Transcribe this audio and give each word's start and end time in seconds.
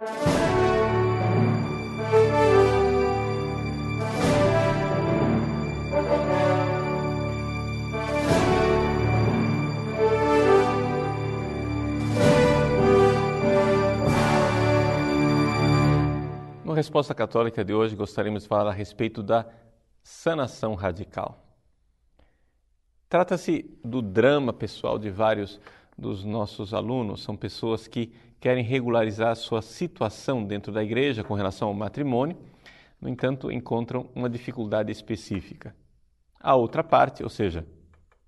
No 0.00 0.06
Resposta 16.72 17.14
Católica 17.14 17.62
de 17.62 17.74
hoje, 17.74 17.94
gostaríamos 17.94 18.44
de 18.44 18.48
falar 18.48 18.70
a 18.70 18.72
respeito 18.72 19.22
da 19.22 19.44
sanação 20.02 20.74
radical. 20.74 21.44
Trata-se 23.06 23.78
do 23.84 24.00
drama 24.00 24.54
pessoal 24.54 24.98
de 24.98 25.10
vários 25.10 25.60
dos 26.00 26.24
nossos 26.24 26.72
alunos. 26.72 27.22
São 27.22 27.36
pessoas 27.36 27.86
que 27.86 28.12
querem 28.40 28.64
regularizar 28.64 29.36
sua 29.36 29.60
situação 29.60 30.44
dentro 30.44 30.72
da 30.72 30.82
igreja 30.82 31.22
com 31.22 31.34
relação 31.34 31.68
ao 31.68 31.74
matrimônio, 31.74 32.36
no 33.00 33.08
entanto, 33.08 33.52
encontram 33.52 34.10
uma 34.14 34.28
dificuldade 34.28 34.90
específica. 34.90 35.74
A 36.38 36.54
outra 36.54 36.82
parte, 36.82 37.22
ou 37.22 37.28
seja, 37.28 37.66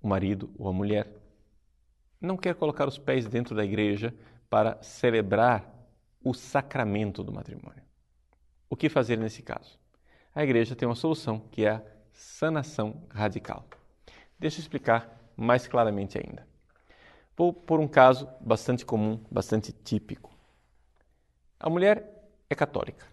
o 0.01 0.07
marido 0.07 0.51
ou 0.57 0.67
a 0.67 0.73
mulher, 0.73 1.11
não 2.21 2.37
quer 2.37 2.55
colocar 2.55 2.87
os 2.87 2.97
pés 2.97 3.27
dentro 3.27 3.55
da 3.55 3.65
igreja 3.65 4.13
para 4.49 4.81
celebrar 4.81 5.71
o 6.23 6.33
sacramento 6.33 7.23
do 7.23 7.31
matrimônio. 7.31 7.83
O 8.69 8.75
que 8.75 8.89
fazer 8.89 9.17
nesse 9.17 9.41
caso? 9.41 9.77
A 10.33 10.43
igreja 10.43 10.75
tem 10.75 10.87
uma 10.87 10.95
solução, 10.95 11.39
que 11.51 11.65
é 11.65 11.71
a 11.71 11.81
sanação 12.11 13.03
radical. 13.09 13.65
Deixa 14.39 14.59
eu 14.59 14.61
explicar 14.61 15.19
mais 15.35 15.67
claramente 15.67 16.17
ainda. 16.17 16.47
Vou 17.35 17.51
por 17.51 17.79
um 17.79 17.87
caso 17.87 18.29
bastante 18.39 18.85
comum, 18.85 19.19
bastante 19.31 19.71
típico. 19.71 20.31
A 21.59 21.69
mulher 21.69 22.29
é 22.49 22.55
católica, 22.55 23.07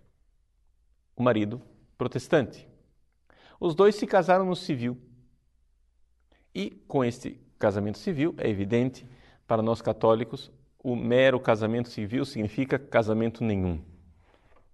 o 1.16 1.22
marido 1.22 1.62
protestante. 1.96 2.68
Os 3.58 3.74
dois 3.74 3.94
se 3.94 4.06
casaram 4.06 4.44
no 4.44 4.56
civil. 4.56 5.00
E 6.54 6.70
com 6.88 7.04
este 7.04 7.40
casamento 7.58 7.98
civil, 7.98 8.34
é 8.38 8.48
evidente, 8.48 9.06
para 9.46 9.62
nós 9.62 9.82
católicos, 9.82 10.50
o 10.82 10.96
mero 10.96 11.38
casamento 11.38 11.88
civil 11.88 12.24
significa 12.24 12.78
casamento 12.78 13.44
nenhum. 13.44 13.82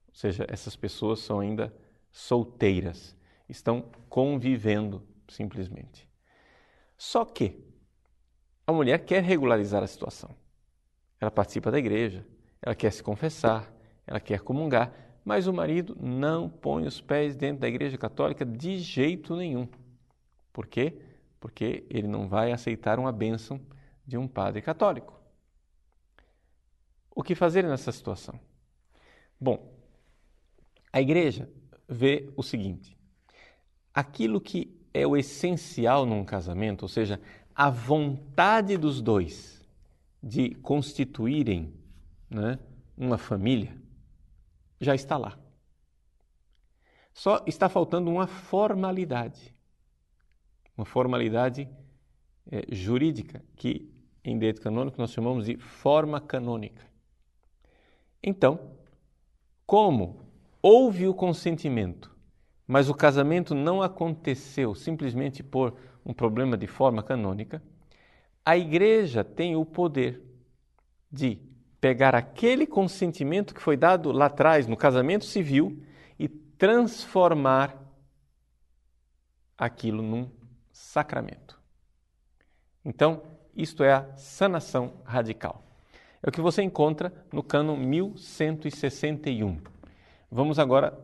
Ou 0.08 0.14
seja, 0.14 0.46
essas 0.48 0.76
pessoas 0.76 1.20
são 1.20 1.40
ainda 1.40 1.74
solteiras, 2.10 3.16
estão 3.48 3.90
convivendo 4.08 5.02
simplesmente. 5.28 6.08
Só 6.96 7.24
que 7.24 7.65
a 8.66 8.72
mulher 8.72 9.04
quer 9.04 9.22
regularizar 9.22 9.82
a 9.82 9.86
situação. 9.86 10.34
Ela 11.20 11.30
participa 11.30 11.70
da 11.70 11.78
igreja, 11.78 12.26
ela 12.60 12.74
quer 12.74 12.92
se 12.92 13.02
confessar, 13.02 13.72
ela 14.06 14.20
quer 14.20 14.40
comungar, 14.40 14.92
mas 15.24 15.46
o 15.46 15.52
marido 15.52 15.96
não 16.00 16.48
põe 16.48 16.86
os 16.86 17.00
pés 17.00 17.36
dentro 17.36 17.60
da 17.60 17.68
igreja 17.68 17.96
católica 17.96 18.44
de 18.44 18.78
jeito 18.78 19.36
nenhum. 19.36 19.68
Por 20.52 20.66
quê? 20.66 20.98
Porque 21.38 21.84
ele 21.90 22.08
não 22.08 22.28
vai 22.28 22.52
aceitar 22.52 22.98
uma 22.98 23.12
bênção 23.12 23.60
de 24.06 24.16
um 24.16 24.26
padre 24.26 24.62
católico. 24.62 25.18
O 27.14 27.22
que 27.22 27.34
fazer 27.34 27.64
nessa 27.64 27.90
situação? 27.92 28.38
Bom, 29.40 29.72
a 30.92 31.00
igreja 31.00 31.48
vê 31.88 32.30
o 32.36 32.42
seguinte: 32.42 32.96
aquilo 33.92 34.40
que 34.40 34.76
é 34.92 35.06
o 35.06 35.16
essencial 35.16 36.06
num 36.06 36.24
casamento, 36.24 36.82
ou 36.82 36.88
seja, 36.88 37.20
a 37.56 37.70
vontade 37.70 38.76
dos 38.76 39.00
dois 39.00 39.66
de 40.22 40.54
constituírem 40.56 41.72
né, 42.28 42.58
uma 42.94 43.16
família, 43.16 43.74
já 44.78 44.94
está 44.94 45.16
lá. 45.16 45.38
Só 47.14 47.42
está 47.46 47.66
faltando 47.68 48.10
uma 48.10 48.26
formalidade, 48.26 49.54
uma 50.76 50.84
formalidade 50.84 51.66
é, 52.50 52.62
jurídica, 52.74 53.42
que 53.56 53.90
em 54.22 54.38
direito 54.38 54.60
canônico 54.60 54.98
nós 54.98 55.12
chamamos 55.12 55.46
de 55.46 55.56
forma 55.56 56.20
canônica. 56.20 56.84
Então, 58.22 58.72
como 59.64 60.20
houve 60.60 61.06
o 61.06 61.14
consentimento 61.14 62.15
mas 62.66 62.88
o 62.88 62.94
casamento 62.94 63.54
não 63.54 63.80
aconteceu 63.80 64.74
simplesmente 64.74 65.42
por 65.42 65.76
um 66.04 66.12
problema 66.12 66.56
de 66.56 66.66
forma 66.66 67.02
canônica, 67.02 67.62
a 68.44 68.56
igreja 68.56 69.24
tem 69.24 69.56
o 69.56 69.64
poder 69.64 70.22
de 71.10 71.38
pegar 71.80 72.14
aquele 72.14 72.66
consentimento 72.66 73.54
que 73.54 73.60
foi 73.60 73.76
dado 73.76 74.10
lá 74.12 74.26
atrás 74.26 74.66
no 74.66 74.76
casamento 74.76 75.24
civil 75.24 75.82
e 76.18 76.28
transformar 76.28 77.76
aquilo 79.56 80.02
num 80.02 80.30
sacramento. 80.72 81.58
Então, 82.84 83.22
isto 83.54 83.82
é 83.82 83.92
a 83.92 84.16
sanação 84.16 85.00
radical. 85.04 85.64
É 86.22 86.28
o 86.28 86.32
que 86.32 86.40
você 86.40 86.62
encontra 86.62 87.12
no 87.32 87.42
cano 87.42 87.76
1161. 87.76 89.60
Vamos 90.30 90.58
agora 90.58 90.98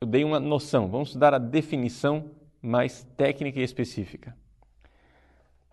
eu 0.00 0.06
dei 0.06 0.24
uma 0.24 0.38
noção, 0.38 0.88
vamos 0.88 1.16
dar 1.16 1.32
a 1.32 1.38
definição 1.38 2.30
mais 2.60 3.04
técnica 3.16 3.60
e 3.60 3.62
específica. 3.62 4.36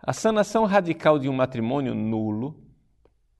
A 0.00 0.12
sanação 0.12 0.64
radical 0.64 1.18
de 1.18 1.28
um 1.28 1.32
matrimônio 1.32 1.94
nulo 1.94 2.62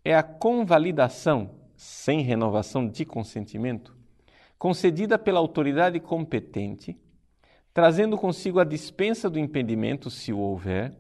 é 0.04 0.14
a 0.14 0.22
convalidação, 0.22 1.50
sem 1.76 2.20
renovação 2.20 2.86
de 2.86 3.04
consentimento, 3.04 3.96
concedida 4.58 5.18
pela 5.18 5.40
autoridade 5.40 5.98
competente, 6.00 6.98
trazendo 7.72 8.16
consigo 8.16 8.60
a 8.60 8.64
dispensa 8.64 9.28
do 9.28 9.38
impedimento, 9.38 10.10
se 10.10 10.32
o 10.32 10.38
houver, 10.38 10.96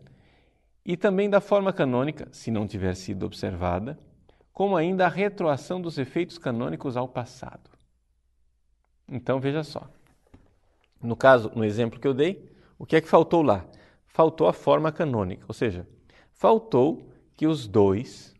e 0.84 0.96
também 0.96 1.30
da 1.30 1.40
forma 1.40 1.72
canônica, 1.72 2.28
se 2.32 2.50
não 2.50 2.66
tiver 2.66 2.94
sido 2.94 3.24
observada, 3.24 3.98
como 4.52 4.76
ainda 4.76 5.06
a 5.06 5.08
retroação 5.08 5.80
dos 5.80 5.98
efeitos 5.98 6.36
canônicos 6.36 6.96
ao 6.96 7.08
passado. 7.08 7.73
Então 9.08 9.40
veja 9.40 9.62
só. 9.62 9.88
No 11.02 11.16
caso, 11.16 11.52
no 11.54 11.64
exemplo 11.64 12.00
que 12.00 12.08
eu 12.08 12.14
dei, 12.14 12.50
o 12.78 12.86
que 12.86 12.96
é 12.96 13.00
que 13.00 13.08
faltou 13.08 13.42
lá? 13.42 13.66
Faltou 14.06 14.46
a 14.46 14.52
forma 14.52 14.90
canônica, 14.92 15.44
ou 15.48 15.54
seja, 15.54 15.86
faltou 16.32 17.10
que 17.36 17.46
os 17.46 17.66
dois 17.66 18.34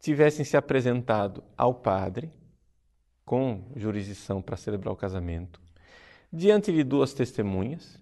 tivessem 0.00 0.44
se 0.44 0.56
apresentado 0.56 1.42
ao 1.56 1.74
padre 1.74 2.32
com 3.24 3.70
jurisdição 3.76 4.42
para 4.42 4.56
celebrar 4.56 4.92
o 4.92 4.96
casamento, 4.96 5.60
diante 6.32 6.72
de 6.72 6.82
duas 6.82 7.12
testemunhas, 7.12 7.98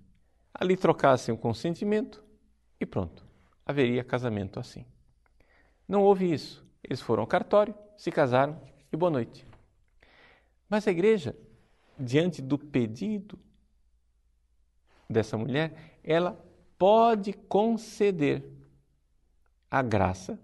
ali 0.53 0.77
trocassem 0.77 1.34
o 1.34 1.39
consentimento 1.39 2.22
e 2.81 2.87
pronto, 2.87 3.25
haveria 3.65 4.05
casamento 4.05 4.59
assim. 4.59 4.84
Não 5.87 6.03
houve 6.03 6.33
isso. 6.33 6.65
Eles 6.83 7.00
foram 7.00 7.22
ao 7.22 7.27
cartório, 7.27 7.75
se 7.97 8.10
casaram 8.10 8.60
e 8.93 8.97
boa 8.97 9.10
noite. 9.10 9.50
Mas 10.70 10.86
a 10.86 10.92
igreja, 10.92 11.36
diante 11.98 12.41
do 12.41 12.56
pedido 12.56 13.36
dessa 15.08 15.36
mulher, 15.36 15.98
ela 16.04 16.41
pode 16.78 17.32
conceder 17.32 18.44
a 19.69 19.82
graça 19.82 20.38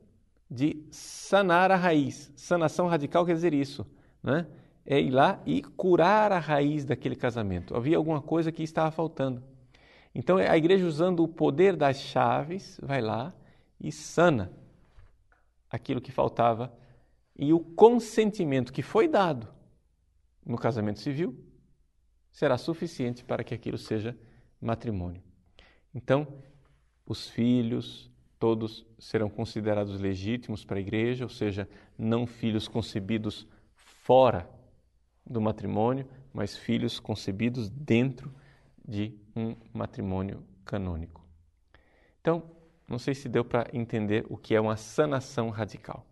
de 0.50 0.84
sanar 0.90 1.70
a 1.70 1.76
raiz. 1.76 2.32
Sanação 2.34 2.88
radical 2.88 3.24
quer 3.24 3.34
dizer 3.34 3.54
isso, 3.54 3.86
né? 4.20 4.48
É 4.84 5.00
ir 5.00 5.10
lá 5.10 5.40
e 5.46 5.62
curar 5.62 6.32
a 6.32 6.38
raiz 6.38 6.84
daquele 6.84 7.16
casamento. 7.16 7.76
Havia 7.76 7.96
alguma 7.96 8.20
coisa 8.20 8.50
que 8.50 8.62
estava 8.62 8.90
faltando. 8.90 9.42
Então 10.14 10.38
a 10.38 10.56
igreja 10.56 10.86
usando 10.86 11.22
o 11.22 11.28
poder 11.28 11.76
das 11.76 12.00
chaves 12.00 12.80
vai 12.82 13.00
lá 13.00 13.32
e 13.80 13.92
sana 13.92 14.52
aquilo 15.70 16.00
que 16.00 16.10
faltava 16.10 16.72
e 17.36 17.52
o 17.52 17.60
consentimento 17.60 18.72
que 18.72 18.82
foi 18.82 19.06
dado 19.06 19.55
no 20.46 20.56
casamento 20.56 21.00
civil 21.00 21.36
será 22.30 22.56
suficiente 22.56 23.24
para 23.24 23.42
que 23.42 23.52
aquilo 23.52 23.76
seja 23.76 24.16
matrimônio. 24.60 25.22
Então, 25.94 26.26
os 27.04 27.28
filhos, 27.28 28.10
todos 28.38 28.86
serão 28.98 29.28
considerados 29.28 29.98
legítimos 29.98 30.64
para 30.64 30.76
a 30.76 30.80
igreja, 30.80 31.24
ou 31.24 31.30
seja, 31.30 31.68
não 31.98 32.26
filhos 32.26 32.68
concebidos 32.68 33.46
fora 33.74 34.48
do 35.24 35.40
matrimônio, 35.40 36.06
mas 36.32 36.56
filhos 36.56 37.00
concebidos 37.00 37.68
dentro 37.68 38.32
de 38.86 39.14
um 39.34 39.56
matrimônio 39.72 40.44
canônico. 40.64 41.24
Então, 42.20 42.42
não 42.88 42.98
sei 42.98 43.14
se 43.14 43.28
deu 43.28 43.44
para 43.44 43.68
entender 43.72 44.24
o 44.28 44.36
que 44.36 44.54
é 44.54 44.60
uma 44.60 44.76
sanação 44.76 45.50
radical. 45.50 46.06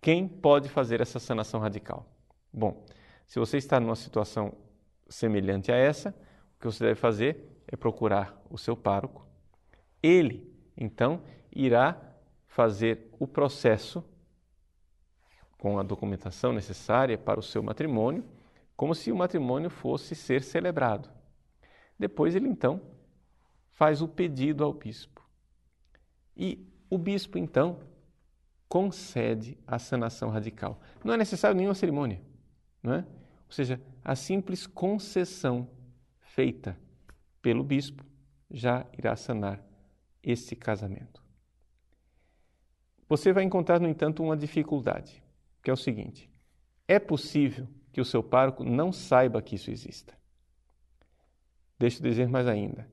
Quem 0.00 0.26
pode 0.26 0.68
fazer 0.68 1.00
essa 1.00 1.18
sanação 1.18 1.60
radical? 1.60 2.06
Bom, 2.52 2.84
se 3.32 3.38
você 3.38 3.56
está 3.56 3.80
numa 3.80 3.96
situação 3.96 4.52
semelhante 5.08 5.72
a 5.72 5.74
essa, 5.74 6.10
o 6.10 6.60
que 6.60 6.66
você 6.66 6.84
deve 6.84 7.00
fazer 7.00 7.62
é 7.66 7.74
procurar 7.74 8.38
o 8.50 8.58
seu 8.58 8.76
pároco. 8.76 9.26
Ele, 10.02 10.54
então, 10.76 11.22
irá 11.50 11.98
fazer 12.46 13.08
o 13.18 13.26
processo 13.26 14.04
com 15.56 15.78
a 15.78 15.82
documentação 15.82 16.52
necessária 16.52 17.16
para 17.16 17.40
o 17.40 17.42
seu 17.42 17.62
matrimônio, 17.62 18.22
como 18.76 18.94
se 18.94 19.10
o 19.10 19.16
matrimônio 19.16 19.70
fosse 19.70 20.14
ser 20.14 20.42
celebrado. 20.42 21.08
Depois 21.98 22.36
ele 22.36 22.48
então 22.48 22.82
faz 23.70 24.02
o 24.02 24.08
pedido 24.08 24.62
ao 24.62 24.74
bispo. 24.74 25.26
E 26.36 26.70
o 26.90 26.98
bispo 26.98 27.38
então 27.38 27.80
concede 28.68 29.56
a 29.66 29.78
sanação 29.78 30.28
radical. 30.28 30.78
Não 31.02 31.14
é 31.14 31.16
necessário 31.16 31.56
nenhuma 31.56 31.74
cerimônia, 31.74 32.20
não 32.82 32.92
é? 32.92 33.06
Ou 33.52 33.54
seja, 33.54 33.78
a 34.02 34.16
simples 34.16 34.66
concessão 34.66 35.68
feita 36.22 36.74
pelo 37.42 37.62
bispo 37.62 38.02
já 38.50 38.86
irá 38.96 39.14
sanar 39.14 39.62
esse 40.22 40.56
casamento. 40.56 41.22
Você 43.06 43.30
vai 43.30 43.44
encontrar, 43.44 43.78
no 43.78 43.86
entanto, 43.86 44.22
uma 44.22 44.38
dificuldade, 44.38 45.22
que 45.62 45.68
é 45.68 45.72
o 45.72 45.76
seguinte: 45.76 46.30
é 46.88 46.98
possível 46.98 47.68
que 47.92 48.00
o 48.00 48.06
seu 48.06 48.22
pároco 48.22 48.64
não 48.64 48.90
saiba 48.90 49.42
que 49.42 49.56
isso 49.56 49.70
exista. 49.70 50.16
Deixa 51.78 51.98
eu 51.98 52.08
dizer 52.08 52.28
mais 52.28 52.46
ainda. 52.46 52.88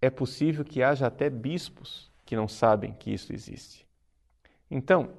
É 0.00 0.10
possível 0.10 0.64
que 0.64 0.82
haja 0.82 1.06
até 1.06 1.30
bispos 1.30 2.10
que 2.26 2.34
não 2.34 2.48
sabem 2.48 2.94
que 2.94 3.12
isso 3.12 3.32
existe. 3.32 3.86
Então, 4.68 5.14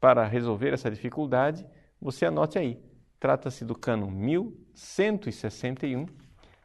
para 0.00 0.26
resolver 0.26 0.72
essa 0.72 0.90
dificuldade, 0.90 1.64
você 2.00 2.26
anote 2.26 2.58
aí. 2.58 2.90
Trata-se 3.22 3.64
do 3.64 3.76
cano 3.76 4.10
1161 4.10 6.06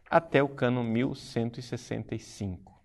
até 0.09 0.41
o 0.41 0.49
cano 0.49 0.83
1165. 0.83 2.81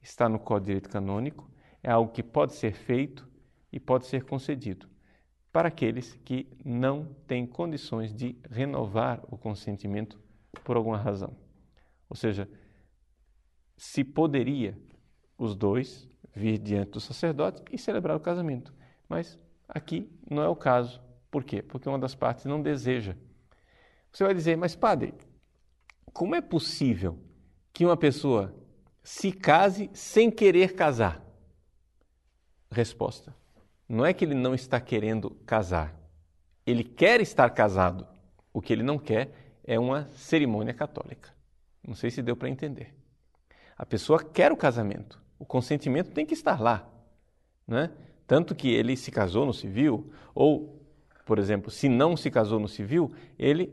Está 0.00 0.28
no 0.28 0.38
Código 0.38 0.60
de 0.60 0.66
Direito 0.66 0.88
Canônico, 0.88 1.50
é 1.82 1.90
algo 1.90 2.12
que 2.12 2.22
pode 2.22 2.54
ser 2.54 2.72
feito 2.72 3.28
e 3.72 3.80
pode 3.80 4.06
ser 4.06 4.22
concedido 4.22 4.88
para 5.50 5.66
aqueles 5.66 6.14
que 6.24 6.56
não 6.64 7.04
têm 7.26 7.48
condições 7.48 8.14
de 8.14 8.38
renovar 8.48 9.20
o 9.28 9.36
consentimento 9.36 10.22
por 10.62 10.76
alguma 10.76 10.96
razão. 10.96 11.36
Ou 12.08 12.14
seja, 12.14 12.48
se 13.76 14.04
poderia 14.04 14.78
os 15.36 15.56
dois 15.56 16.08
vir 16.32 16.58
diante 16.60 16.92
do 16.92 17.00
sacerdote 17.00 17.60
e 17.72 17.76
celebrar 17.76 18.16
o 18.16 18.20
casamento. 18.20 18.72
Mas 19.08 19.36
aqui 19.68 20.08
não 20.30 20.44
é 20.44 20.48
o 20.48 20.54
caso. 20.54 21.09
Por 21.30 21.44
quê? 21.44 21.62
Porque 21.62 21.88
uma 21.88 21.98
das 21.98 22.14
partes 22.14 22.44
não 22.44 22.60
deseja. 22.60 23.16
Você 24.12 24.24
vai 24.24 24.34
dizer, 24.34 24.56
mas 24.56 24.74
padre, 24.74 25.14
como 26.12 26.34
é 26.34 26.40
possível 26.40 27.18
que 27.72 27.84
uma 27.84 27.96
pessoa 27.96 28.54
se 29.02 29.30
case 29.30 29.90
sem 29.92 30.30
querer 30.30 30.74
casar? 30.74 31.24
Resposta: 32.70 33.34
não 33.88 34.06
é 34.06 34.12
que 34.12 34.24
ele 34.24 34.34
não 34.34 34.54
está 34.54 34.80
querendo 34.80 35.30
casar. 35.46 35.98
Ele 36.66 36.84
quer 36.84 37.20
estar 37.20 37.50
casado. 37.50 38.06
O 38.52 38.60
que 38.60 38.72
ele 38.72 38.82
não 38.82 38.98
quer 38.98 39.32
é 39.64 39.78
uma 39.78 40.08
cerimônia 40.14 40.74
católica. 40.74 41.30
Não 41.86 41.94
sei 41.94 42.10
se 42.10 42.22
deu 42.22 42.36
para 42.36 42.48
entender. 42.48 42.94
A 43.76 43.86
pessoa 43.86 44.22
quer 44.22 44.52
o 44.52 44.56
casamento. 44.56 45.20
O 45.38 45.44
consentimento 45.44 46.12
tem 46.12 46.26
que 46.26 46.34
estar 46.34 46.60
lá. 46.60 46.88
Né? 47.66 47.90
Tanto 48.26 48.54
que 48.54 48.68
ele 48.68 48.96
se 48.96 49.10
casou 49.10 49.44
no 49.44 49.52
civil, 49.52 50.12
ou, 50.34 50.79
por 51.30 51.38
exemplo, 51.38 51.70
se 51.70 51.88
não 51.88 52.16
se 52.16 52.28
casou 52.28 52.58
no 52.58 52.66
civil, 52.66 53.14
ele 53.38 53.72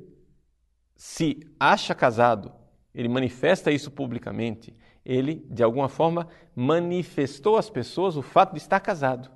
se 0.95 1.39
acha 1.59 1.95
casado, 1.95 2.53
ele 2.93 3.07
manifesta 3.07 3.71
isso 3.71 3.89
publicamente, 3.89 4.77
ele, 5.03 5.43
de 5.49 5.63
alguma 5.63 5.89
forma, 5.89 6.27
manifestou 6.55 7.57
às 7.57 7.67
pessoas 7.67 8.15
o 8.15 8.21
fato 8.21 8.51
de 8.51 8.59
estar 8.59 8.79
casado. 8.79 9.31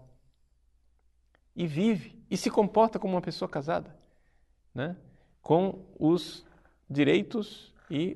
E 1.55 1.65
vive, 1.65 2.23
e 2.29 2.37
se 2.37 2.51
comporta 2.51 2.99
como 2.99 3.15
uma 3.15 3.23
pessoa 3.23 3.49
casada, 3.49 3.97
né? 4.71 4.95
com 5.41 5.83
os 5.97 6.45
direitos 6.87 7.73
e 7.89 8.15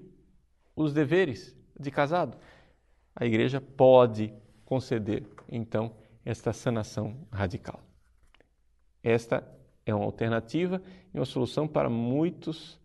os 0.75 0.93
deveres 0.93 1.57
de 1.79 1.89
casado. 1.89 2.37
A 3.15 3.25
igreja 3.25 3.59
pode 3.59 4.31
conceder, 4.65 5.27
então, 5.49 5.95
esta 6.23 6.53
sanação 6.53 7.27
radical. 7.31 7.79
Esta 9.01 9.43
é 9.85 9.93
uma 9.93 10.05
alternativa 10.05 10.81
e 11.13 11.19
uma 11.19 11.25
solução 11.25 11.67
para 11.67 11.89
muitos 11.89 12.79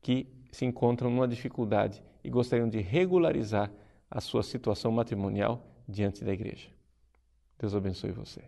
que 0.00 0.26
se 0.50 0.64
encontram 0.64 1.10
numa 1.10 1.28
dificuldade 1.28 2.02
e 2.22 2.30
gostariam 2.30 2.68
de 2.68 2.80
regularizar 2.80 3.70
a 4.10 4.20
sua 4.20 4.42
situação 4.42 4.90
matrimonial 4.90 5.66
diante 5.86 6.24
da 6.24 6.32
igreja. 6.32 6.68
Deus 7.58 7.74
abençoe 7.74 8.12
você. 8.12 8.42